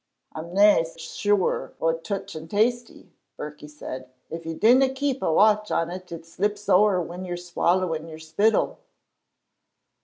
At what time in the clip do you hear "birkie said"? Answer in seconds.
3.37-4.09